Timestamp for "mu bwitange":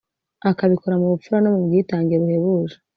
1.53-2.13